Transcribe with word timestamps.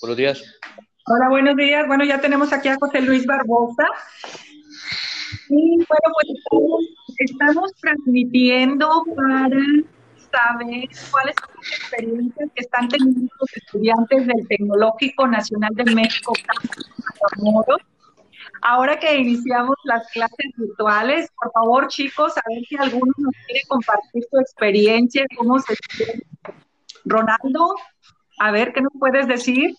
Buenos 0.00 0.16
días. 0.16 0.42
Hola, 1.06 1.28
buenos 1.28 1.56
días. 1.56 1.86
Bueno, 1.86 2.04
ya 2.04 2.20
tenemos 2.20 2.52
aquí 2.52 2.68
a 2.68 2.76
José 2.76 3.00
Luis 3.00 3.26
Barbosa. 3.26 3.86
Y 5.48 5.76
bueno, 5.76 5.86
pues 6.14 7.30
estamos, 7.30 7.72
transmitiendo 7.80 9.04
para 9.16 9.60
saber 10.30 10.88
cuáles 11.10 11.34
son 11.40 11.54
las 11.56 11.72
experiencias 11.72 12.50
que 12.54 12.60
están 12.60 12.88
teniendo 12.88 13.32
los 13.40 13.56
estudiantes 13.56 14.26
del 14.26 14.46
Tecnológico 14.48 15.26
Nacional 15.26 15.70
de 15.74 15.94
México, 15.94 16.32
Ahora 18.60 18.98
que 18.98 19.16
iniciamos 19.16 19.76
las 19.84 20.08
clases 20.10 20.50
virtuales, 20.56 21.30
por 21.40 21.52
favor, 21.52 21.86
chicos, 21.88 22.36
a 22.36 22.42
ver 22.48 22.64
si 22.68 22.76
alguno 22.76 23.12
nos 23.18 23.34
quiere 23.46 23.60
compartir 23.68 24.24
su 24.28 24.38
experiencia, 24.40 25.24
cómo 25.36 25.58
se 25.60 25.74
siente. 25.90 26.26
Ronaldo, 27.04 27.74
a 28.38 28.50
ver, 28.50 28.72
¿qué 28.72 28.80
nos 28.80 28.92
puedes 28.98 29.26
decir? 29.26 29.76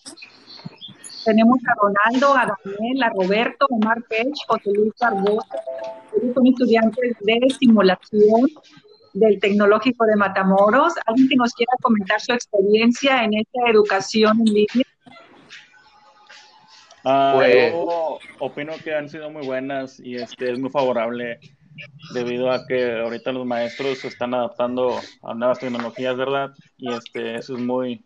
Tenemos 1.24 1.58
a 1.66 1.74
Ronaldo, 1.80 2.34
a 2.34 2.56
Daniel, 2.64 3.02
a 3.02 3.10
Roberto, 3.10 3.66
a 3.70 3.74
Omar 3.74 4.02
Pech, 4.08 4.34
José 4.46 4.70
Luis 4.74 4.92
Barbosa. 4.98 5.56
Ellos 6.16 6.34
son 6.34 6.46
estudiantes 6.46 7.16
de 7.20 7.40
simulación 7.58 8.48
del 9.12 9.38
Tecnológico 9.38 10.04
de 10.06 10.16
Matamoros. 10.16 10.94
¿Alguien 11.06 11.28
que 11.28 11.36
nos 11.36 11.52
quiera 11.52 11.72
comentar 11.82 12.20
su 12.20 12.32
experiencia 12.32 13.24
en 13.24 13.34
esta 13.34 13.70
educación 13.70 14.38
en 14.40 14.54
línea? 14.54 14.86
Ah, 17.04 17.32
pues, 17.36 17.72
yo 17.72 18.18
opino 18.40 18.72
que 18.82 18.94
han 18.94 19.08
sido 19.08 19.30
muy 19.30 19.46
buenas 19.46 20.00
y 20.00 20.16
este 20.16 20.52
es 20.52 20.58
muy 20.58 20.70
favorable 20.70 21.40
debido 22.14 22.50
a 22.50 22.66
que 22.66 23.00
ahorita 23.00 23.32
los 23.32 23.46
maestros 23.46 23.98
se 23.98 24.08
están 24.08 24.34
adaptando 24.34 24.98
a 25.22 25.34
nuevas 25.34 25.58
tecnologías, 25.58 26.16
¿verdad? 26.16 26.50
Y 26.78 26.92
este 26.92 27.36
eso 27.36 27.54
es 27.56 27.60
muy 27.60 28.04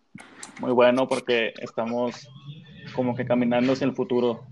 muy 0.61 0.73
bueno 0.73 1.09
porque 1.09 1.53
estamos 1.59 2.29
como 2.95 3.15
que 3.15 3.25
caminando 3.25 3.73
hacia 3.73 3.87
el 3.87 3.95
futuro. 3.95 4.45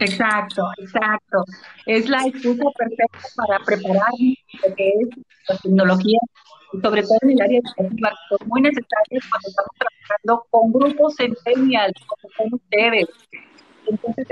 Exacto, 0.00 0.62
exacto. 0.78 1.44
Es 1.86 2.08
la 2.08 2.24
excusa 2.24 2.64
perfecta 2.76 3.28
para 3.36 3.58
preparar 3.64 4.12
lo 4.62 4.74
que 4.74 4.88
es 4.88 5.08
la 5.48 5.56
tecnología, 5.56 6.18
sobre 6.70 7.02
todo 7.02 7.18
en 7.22 7.30
el 7.30 7.42
área 7.42 7.58
educativa, 7.58 8.12
son 8.28 8.48
muy 8.48 8.60
necesarias 8.60 9.24
cuando 9.30 9.48
estamos 9.48 9.74
trabajando 9.78 10.46
con 10.50 10.72
grupos 10.72 11.16
centennials, 11.16 12.00
como 12.06 12.32
son 12.36 12.54
ustedes. 12.54 13.08
Entonces, 13.86 14.26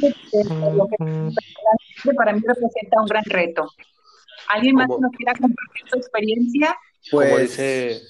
lo 0.00 0.86
que 0.86 0.96
para 2.16 2.32
mí 2.32 2.40
representa 2.40 3.00
un 3.00 3.06
gran 3.06 3.24
reto. 3.24 3.70
¿Alguien 4.48 4.74
más 4.74 4.88
nos 4.88 5.12
quiera 5.12 5.32
compartir 5.32 5.88
su 5.88 5.96
experiencia? 5.96 6.76
Pues, 7.10 7.28
como 7.28 7.40
dice 7.40 8.02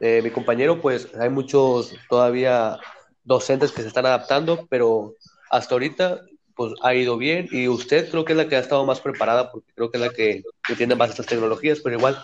eh, 0.00 0.20
mi 0.22 0.30
compañero, 0.30 0.80
pues 0.80 1.08
hay 1.18 1.30
muchos 1.30 1.94
todavía 2.08 2.78
docentes 3.24 3.72
que 3.72 3.82
se 3.82 3.88
están 3.88 4.06
adaptando, 4.06 4.66
pero 4.68 5.14
hasta 5.50 5.74
ahorita 5.74 6.20
pues 6.56 6.72
ha 6.82 6.94
ido 6.94 7.16
bien 7.16 7.48
y 7.50 7.68
usted 7.68 8.08
creo 8.10 8.24
que 8.24 8.32
es 8.32 8.36
la 8.36 8.48
que 8.48 8.56
ha 8.56 8.60
estado 8.60 8.86
más 8.86 9.00
preparada 9.00 9.50
porque 9.50 9.72
creo 9.74 9.90
que 9.90 9.98
es 9.98 10.04
la 10.04 10.10
que 10.10 10.42
entiende 10.68 10.94
más 10.94 11.10
estas 11.10 11.26
tecnologías, 11.26 11.80
pero 11.80 11.96
igual 11.96 12.16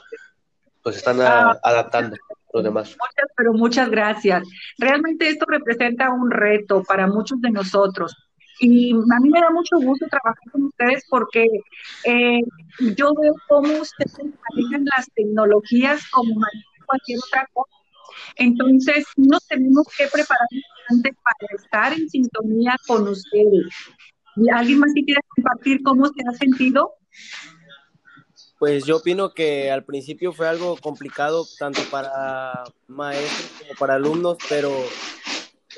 pues 0.82 0.96
están 0.96 1.20
ah, 1.20 1.58
adaptando 1.62 2.16
los 2.52 2.64
demás. 2.64 2.90
Muchas, 2.90 3.30
pero 3.36 3.52
muchas 3.52 3.90
gracias. 3.90 4.46
Realmente 4.78 5.28
esto 5.28 5.46
representa 5.48 6.10
un 6.10 6.30
reto 6.30 6.82
para 6.84 7.06
muchos 7.06 7.40
de 7.40 7.50
nosotros. 7.50 8.16
Y 8.60 8.92
a 8.92 9.20
mí 9.20 9.30
me 9.30 9.40
da 9.40 9.50
mucho 9.50 9.76
gusto 9.80 10.06
trabajar 10.08 10.50
con 10.52 10.64
ustedes 10.64 11.04
porque 11.08 11.46
eh, 12.04 12.40
yo 12.96 13.14
veo 13.14 13.34
cómo 13.48 13.80
ustedes 13.80 14.18
manejan 14.18 14.84
las 14.96 15.10
tecnologías 15.14 16.08
como 16.10 16.34
manejan 16.34 16.86
cualquier 16.86 17.18
otra 17.26 17.48
cosa 17.54 17.80
entonces, 18.36 19.04
nos 19.16 19.46
tenemos 19.46 19.86
que 19.96 20.06
preparar 20.06 20.48
antes 20.88 21.12
para 21.22 21.62
estar 21.62 21.92
en 21.92 22.08
sintonía 22.08 22.76
con 22.86 23.08
ustedes. 23.08 23.66
¿Y 24.36 24.50
¿Alguien 24.50 24.78
más 24.78 24.92
que 24.94 25.04
quiera 25.04 25.20
compartir 25.34 25.82
cómo 25.82 26.06
se 26.06 26.22
ha 26.28 26.32
sentido? 26.32 26.94
Pues 28.58 28.84
yo 28.84 28.98
opino 28.98 29.32
que 29.32 29.70
al 29.70 29.84
principio 29.84 30.32
fue 30.32 30.46
algo 30.46 30.76
complicado 30.76 31.46
tanto 31.58 31.80
para 31.90 32.64
maestros 32.88 33.52
como 33.58 33.74
para 33.78 33.94
alumnos, 33.94 34.36
pero 34.48 34.70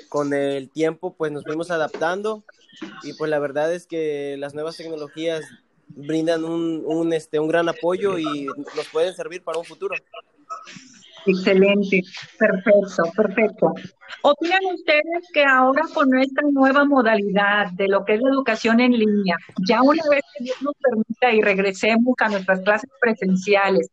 con 0.09 0.35
el 0.35 0.69
tiempo 0.71 1.15
pues 1.17 1.33
nos 1.33 1.45
fuimos 1.45 1.71
adaptando 1.71 2.45
y 3.03 3.13
pues 3.15 3.31
la 3.31 3.39
verdad 3.39 3.73
es 3.73 3.87
que 3.87 4.37
las 4.39 4.55
nuevas 4.55 4.77
tecnologías 4.77 5.45
brindan 5.89 6.45
un, 6.45 6.83
un, 6.87 7.13
este, 7.13 7.39
un 7.39 7.49
gran 7.49 7.69
apoyo 7.69 8.19
y 8.19 8.47
nos 8.77 8.89
pueden 8.93 9.15
servir 9.15 9.43
para 9.43 9.59
un 9.59 9.65
futuro. 9.65 9.95
Excelente, 11.27 12.03
perfecto, 12.39 13.03
perfecto. 13.17 13.75
¿Opinan 14.23 14.61
ustedes 14.75 15.29
que 15.33 15.45
ahora 15.45 15.83
con 15.95 16.19
esta 16.19 16.43
nueva 16.53 16.85
modalidad 16.85 17.71
de 17.73 17.89
lo 17.89 18.05
que 18.05 18.15
es 18.15 18.21
la 18.21 18.31
educación 18.31 18.81
en 18.81 18.93
línea, 18.93 19.37
ya 19.69 19.83
una 19.83 20.03
vez 20.11 20.23
que 20.37 20.45
Dios 20.45 20.61
nos 20.63 20.75
permita 20.81 21.33
y 21.33 21.41
regresemos 21.41 22.15
a 22.19 22.29
nuestras 22.29 22.61
clases 22.61 22.91
presenciales, 23.01 23.89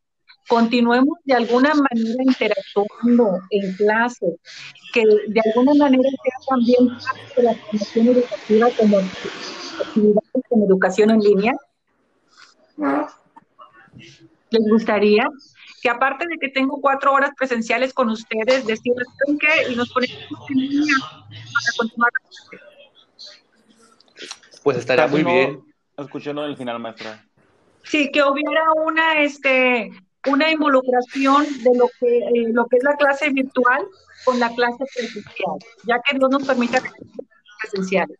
continuemos 0.50 1.18
de 1.24 1.36
alguna 1.36 1.74
manera 1.74 2.24
interactuando 2.24 3.40
en 3.52 3.74
clase, 3.76 4.38
que 4.92 5.06
de 5.28 5.42
alguna 5.46 5.74
manera 5.76 6.10
sea 6.10 6.48
también 6.50 6.90
parte 6.90 7.34
de 7.38 7.44
la 7.44 7.56
formación 7.56 8.08
educativa 8.08 8.68
como 8.78 8.98
actividades 8.98 10.44
en 10.50 10.64
educación 10.64 11.12
en 11.12 11.20
línea? 11.20 11.54
¿Les 14.50 14.68
gustaría? 14.70 15.30
que 15.82 15.90
aparte 15.90 16.26
de 16.28 16.38
que 16.38 16.50
tengo 16.50 16.80
cuatro 16.82 17.14
horas 17.14 17.32
presenciales 17.38 17.94
con 17.94 18.10
ustedes, 18.10 18.66
decirles 18.66 19.08
qué 19.40 19.72
y 19.72 19.76
nos 19.76 19.90
ponemos 19.92 20.18
en 20.50 20.58
línea 20.58 20.96
para 21.00 21.78
continuar. 21.78 22.12
Pues 24.64 24.78
estaría 24.78 25.08
muy 25.08 25.24
bien. 25.24 25.64
Escuchando 25.98 26.46
el 26.46 26.56
final, 26.58 26.80
maestra. 26.80 27.26
Sí, 27.84 28.12
que 28.12 28.24
hubiera 28.24 28.64
una, 28.86 29.22
este, 29.22 29.92
una 30.28 30.52
involucración 30.52 31.46
de 31.64 31.78
lo 31.78 31.90
que, 32.00 32.18
eh, 32.18 32.52
lo 32.52 32.68
que 32.68 32.78
es 32.78 32.84
la 32.84 32.96
clase 32.96 33.30
virtual 33.30 33.86
con 34.26 34.40
la 34.40 34.54
clase 34.54 34.84
presencial, 34.94 35.58
ya 35.86 36.02
que 36.02 36.18
no 36.18 36.28
nos 36.28 36.46
permite 36.46 36.82
presenciales. 37.62 38.18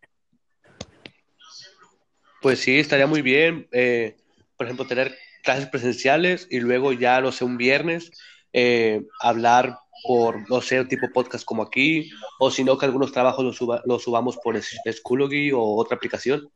Pues 2.42 2.60
sí, 2.60 2.80
estaría 2.80 3.06
muy 3.06 3.22
bien, 3.22 3.68
eh, 3.72 4.16
por 4.56 4.66
ejemplo, 4.66 4.88
tener 4.88 5.18
clases 5.44 5.68
presenciales 5.68 6.48
y 6.50 6.60
luego 6.60 6.94
ya, 6.94 7.20
no 7.20 7.32
sé, 7.32 7.44
un 7.44 7.58
viernes, 7.58 8.12
eh, 8.54 9.04
hablar 9.22 9.78
por, 10.04 10.50
no 10.50 10.62
sé, 10.62 10.84
tipo 10.86 11.10
podcast 11.14 11.44
como 11.44 11.64
aquí, 11.64 12.10
o 12.40 12.50
si 12.50 12.64
no, 12.64 12.78
que 12.78 12.86
algunos 12.86 13.12
trabajos 13.12 13.44
los, 13.44 13.58
suba, 13.58 13.82
los 13.86 14.04
subamos 14.04 14.38
por 14.38 14.58
Schoology 14.62 15.52
o 15.52 15.62
otra 15.62 15.98
aplicación 15.98 16.50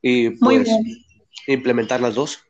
y 0.00 0.30
pues 0.30 0.68
implementar 1.46 2.00
las 2.00 2.14
dos. 2.14 2.42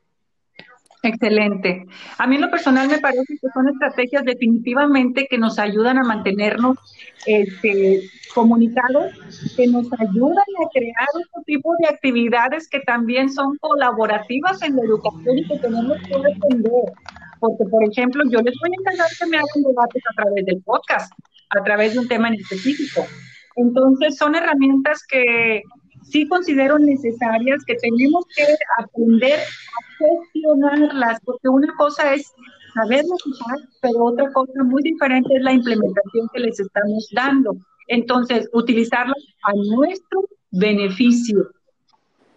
Excelente. 1.03 1.87
A 2.19 2.27
mí 2.27 2.35
en 2.35 2.41
lo 2.41 2.51
personal 2.51 2.87
me 2.87 2.99
parece 2.99 3.37
que 3.41 3.47
son 3.53 3.67
estrategias 3.69 4.23
definitivamente 4.23 5.27
que 5.27 5.37
nos 5.39 5.57
ayudan 5.57 5.97
a 5.97 6.03
mantenernos 6.03 6.77
este, 7.25 8.03
comunicados, 8.35 9.11
que 9.55 9.65
nos 9.65 9.87
ayudan 9.93 10.37
a 10.37 10.69
crear 10.71 11.07
otro 11.15 11.41
tipo 11.45 11.75
de 11.79 11.87
actividades 11.87 12.69
que 12.69 12.81
también 12.81 13.31
son 13.31 13.57
colaborativas 13.57 14.61
en 14.61 14.75
la 14.75 14.83
educación 14.83 15.39
y 15.39 15.47
que 15.47 15.57
tenemos 15.57 15.97
que 16.03 16.15
defender. 16.17 16.93
Porque, 17.39 17.65
por 17.65 17.83
ejemplo, 17.83 18.23
yo 18.29 18.39
les 18.41 18.53
voy 18.61 18.69
a 18.69 18.79
encargar 18.79 19.09
que 19.19 19.25
me 19.25 19.37
hagan 19.37 19.63
debates 19.67 20.03
a 20.11 20.21
través 20.21 20.45
del 20.45 20.61
podcast, 20.61 21.11
a 21.49 21.63
través 21.63 21.93
de 21.93 21.99
un 21.99 22.07
tema 22.07 22.27
en 22.27 22.35
específico. 22.35 23.07
Entonces, 23.55 24.17
son 24.17 24.35
herramientas 24.35 25.03
que 25.07 25.63
sí 26.03 26.27
considero 26.27 26.79
necesarias, 26.79 27.63
que 27.65 27.75
tenemos 27.75 28.25
que 28.35 28.43
aprender 28.77 29.39
a 29.39 29.97
gestionarlas, 29.97 31.19
porque 31.23 31.49
una 31.49 31.73
cosa 31.77 32.13
es 32.13 32.31
saberlas 32.73 33.25
usar, 33.25 33.57
pero 33.81 34.05
otra 34.05 34.31
cosa 34.31 34.63
muy 34.63 34.81
diferente 34.83 35.35
es 35.35 35.43
la 35.43 35.53
implementación 35.53 36.27
que 36.33 36.39
les 36.39 36.59
estamos 36.59 37.07
dando. 37.13 37.55
Entonces, 37.87 38.49
utilizarlas 38.53 39.17
a 39.43 39.51
nuestro 39.53 40.23
beneficio, 40.51 41.49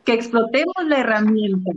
que 0.05 0.15
explotemos 0.15 0.75
la 0.87 0.99
herramienta. 1.01 1.71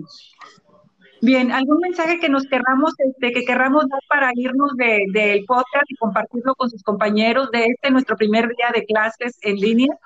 Bien, 1.22 1.52
¿algún 1.52 1.80
mensaje 1.80 2.20
que 2.20 2.30
nos 2.30 2.44
querramos, 2.44 2.94
este, 3.00 3.32
que 3.32 3.44
querramos 3.44 3.88
dar 3.90 4.00
para 4.08 4.32
irnos 4.36 4.76
del 4.76 5.12
de, 5.12 5.44
podcast 5.48 5.90
y 5.90 5.96
compartirlo 5.96 6.54
con 6.56 6.70
sus 6.70 6.84
compañeros 6.84 7.50
de 7.52 7.66
este 7.66 7.90
nuestro 7.90 8.16
primer 8.16 8.48
día 8.50 8.72
de 8.74 8.86
clases 8.86 9.38
en 9.42 9.56
línea? 9.56 9.98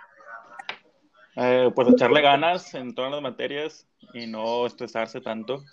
Eh, 1.35 1.71
pues 1.73 1.87
echarle 1.87 2.21
ganas 2.21 2.73
en 2.73 2.93
todas 2.93 3.11
las 3.11 3.21
materias 3.21 3.87
y 4.13 4.27
no 4.27 4.65
estresarse 4.65 5.21
tanto. 5.21 5.63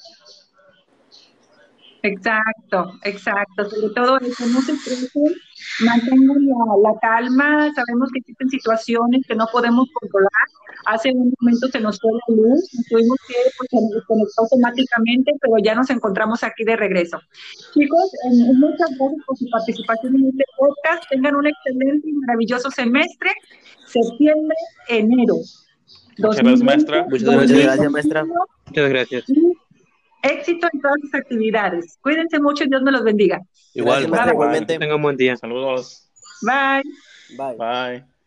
Exacto, 2.02 2.93
exacto. 3.02 3.69
Sobre 3.69 3.94
todo 3.94 4.19
eso, 4.19 4.46
no 4.46 4.60
se 4.60 4.72
estresen, 4.72 5.34
mantengan 5.84 6.46
la, 6.46 6.90
la, 6.90 6.99
calma. 7.00 7.72
Sabemos 7.75 8.10
que 8.12 8.20
existen 8.20 8.49
situaciones 8.49 9.26
que 9.26 9.34
no 9.34 9.46
podemos 9.50 9.88
controlar. 9.93 10.31
Hace 10.88 11.11
un 11.12 11.35
momento 11.38 11.69
se 11.69 11.81
nos 11.81 12.00
fue 12.00 12.11
la 12.12 12.35
luz, 12.35 12.67
nos 12.73 12.87
tuvimos 12.87 13.19
que 13.29 13.35
pues, 13.58 14.35
automáticamente, 14.38 15.32
pero 15.38 15.55
ya 15.62 15.75
nos 15.75 15.90
encontramos 15.90 16.43
aquí 16.43 16.64
de 16.64 16.76
regreso. 16.76 17.20
Chicos, 17.75 18.14
eh, 18.25 18.52
muchas 18.55 18.88
gracias 18.99 19.20
por 19.26 19.37
su 19.37 19.46
participación 19.50 20.17
en 20.17 20.29
este 20.29 20.44
podcast. 20.56 21.05
Tengan 21.11 21.37
un 21.37 21.46
excelente 21.46 22.08
y 22.08 22.12
maravilloso 22.14 22.70
semestre, 22.70 23.31
septiembre, 23.87 24.56
enero. 24.88 25.37
Muchas 26.17 26.43
gracias, 26.43 26.62
maestra. 26.62 27.06
Muchas 27.06 27.52
gracias, 27.52 27.91
maestra. 27.91 28.25
Muchas 28.25 28.88
gracias. 28.88 29.25
Éxito 30.23 30.69
en 30.73 30.81
todas 30.81 30.96
sus 31.02 31.14
actividades. 31.14 31.99
Cuídense 32.00 32.41
mucho 32.41 32.64
y 32.64 32.69
Dios 32.69 32.81
me 32.82 32.93
los 32.93 33.05
bendiga. 33.05 33.43
Igual, 33.75 33.93
Gracias, 33.93 34.11
maestra, 34.11 34.32
igualmente. 34.32 34.79
Tengan 34.79 34.96
un 34.96 35.02
buen 35.02 35.17
día. 35.19 35.37
Saludos. 35.37 36.11
Bye. 36.43 36.82
Bye. 37.37 37.56
Bye. 37.56 38.18